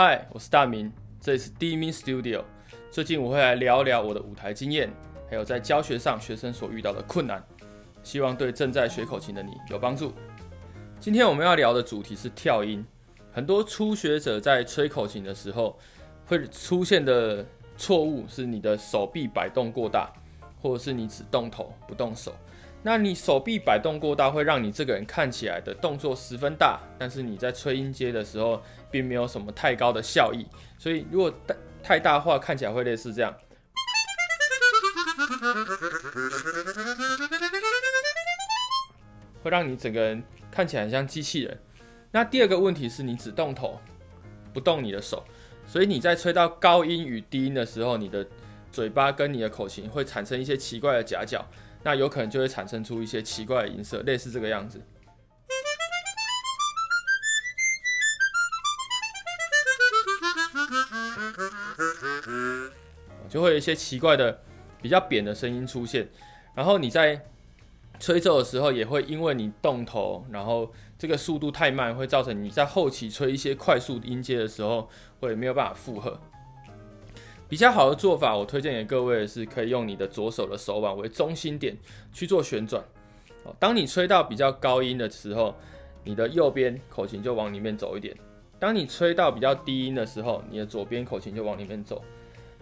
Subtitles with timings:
[0.00, 2.44] 嗨，我是大明，这里是 D Min Studio。
[2.88, 4.88] 最近我会来聊聊我的舞台经验，
[5.28, 7.44] 还有在教学上学生所遇到的困难，
[8.04, 10.12] 希望对正在学口琴的你有帮助。
[11.00, 12.86] 今天我们要聊的主题是跳音。
[13.32, 15.76] 很多初学者在吹口琴的时候
[16.26, 17.44] 会出现的
[17.76, 20.12] 错误是你的手臂摆动过大，
[20.62, 22.32] 或者是你只动头不动手。
[22.88, 30.46] 那你手臂摆动过大，会让你这个人看起来的动作十分大，但是你在吹音阶的时候，并没有什么太高的效益。
[30.78, 33.34] 所以如果太太大话，看起来会类似这样，
[39.42, 41.60] 会让你整个人看起来很像机器人。
[42.10, 43.78] 那第二个问题是你只动头，
[44.54, 45.22] 不动你的手，
[45.66, 48.26] 所以你在吹到高音与低音的时候，你的
[48.72, 51.44] 嘴巴跟你的口琴会产生一些奇怪的夹角。
[51.82, 54.82] 那有可能就会产生出一些奇怪的音色，类似这个样子，
[63.28, 64.42] 就会有一些奇怪的、
[64.82, 66.08] 比较扁的声音出现。
[66.54, 67.24] 然后你在
[68.00, 74.90] 吹奏的时候，也会因为你动头，然后这个速度太慢，会造成你在后期吹一些快速音阶的时候，
[75.20, 76.20] 会没有办法负荷。
[77.48, 81.74] 比较好的做法，我推荐给各位是，可以用你的左手的手腕为中心点
[82.12, 82.84] 去做旋转。
[83.44, 85.54] 哦，当你吹到比较高音的时候，
[86.04, 88.14] 你的右边口琴就往里面走一点；
[88.58, 92.04] 当你吹到比较低音的时候，你的左边口琴就往里面走。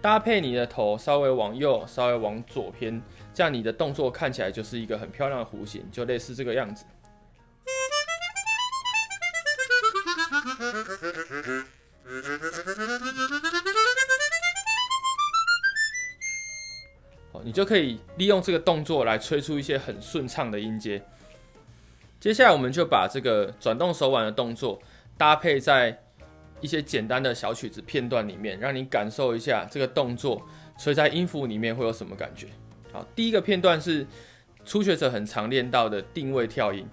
[0.00, 3.00] 搭配你的头稍微往右、稍微往左偏，
[3.32, 6.84] 这样你的动作看起来就是一个很漂亮的弧形，就类似这个样子。
[17.52, 21.02] 你就可以利用这个动作来吹出一些很顺畅的音阶。
[22.18, 24.80] 接下来，我们就把这个转动手腕的动作
[25.18, 26.02] 搭配在
[26.62, 32.46] 一些简单的小曲子片段里面，让你感受一下这个动作吹在音符里面会有什么感觉。
[32.90, 34.06] 好，第一个片段是
[34.64, 36.88] 初学者很常练到的定位跳音。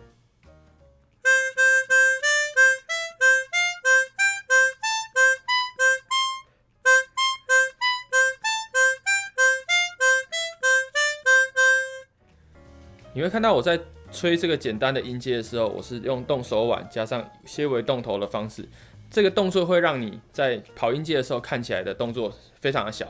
[13.20, 13.78] 你会看到我在
[14.14, 18.66] 吹这个简单的音阶的时候，我是用动手腕加上些微动头的方式。
[19.12, 23.06] 这个动作会让你在跑音阶的时候看起来的动作非常的小。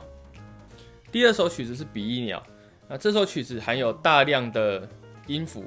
[1.12, 2.42] 第二首曲子是比翼鸟，
[2.88, 4.90] 那这首曲子含有大量的
[5.28, 5.64] 音符，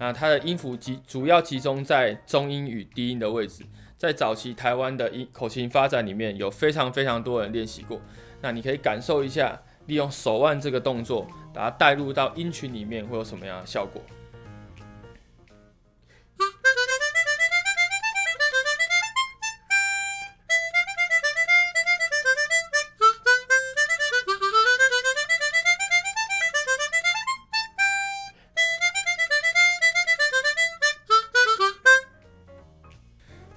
[0.00, 3.62] 那它的音符集主要集中在中音与低音的位置。
[3.96, 8.00] 在早期台湾的音口琴发展里面，有非常非常多人练习过。
[8.40, 9.62] 那你可以感受一下。
[9.86, 14.02] 利用手腕这个动作，把它带入到音群里面，会有什么样的效果？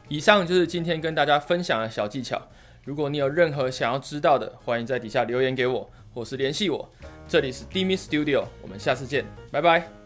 [0.10, 2.42] 以上就是今天跟大家分享的小技巧。
[2.84, 5.90] 如果你有任何想要知道的，欢迎在底下留言给我。
[6.18, 6.90] 或是联系我，
[7.28, 9.97] 这里是 Dimi Studio，我们下次见，拜拜。